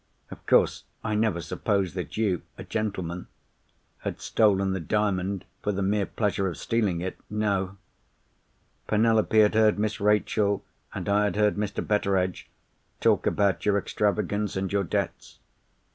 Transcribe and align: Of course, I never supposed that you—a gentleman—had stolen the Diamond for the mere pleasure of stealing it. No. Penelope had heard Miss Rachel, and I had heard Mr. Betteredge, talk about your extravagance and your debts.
Of 0.31 0.43
course, 0.47 0.85
I 1.03 1.13
never 1.13 1.41
supposed 1.41 1.93
that 1.93 2.17
you—a 2.17 2.63
gentleman—had 2.63 4.19
stolen 4.19 4.73
the 4.73 4.79
Diamond 4.79 5.45
for 5.61 5.71
the 5.71 5.83
mere 5.83 6.07
pleasure 6.07 6.47
of 6.47 6.57
stealing 6.57 7.01
it. 7.01 7.19
No. 7.29 7.77
Penelope 8.87 9.37
had 9.39 9.53
heard 9.53 9.77
Miss 9.77 9.99
Rachel, 10.01 10.65
and 10.91 11.07
I 11.07 11.25
had 11.25 11.35
heard 11.35 11.55
Mr. 11.55 11.85
Betteredge, 11.87 12.49
talk 12.99 13.27
about 13.27 13.63
your 13.63 13.77
extravagance 13.77 14.55
and 14.55 14.73
your 14.73 14.83
debts. 14.83 15.37